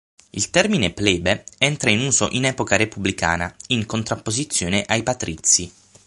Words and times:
Il 0.31 0.49
termine 0.49 0.93
"plebe" 0.93 1.43
entra 1.59 1.91
in 1.91 1.99
uso 1.99 2.27
in 2.31 2.45
epoca 2.45 2.75
repubblicana 2.75 3.55
in 3.67 3.85
contrapposizione 3.85 4.83
ai 4.87 5.03
"patrizi". 5.03 5.71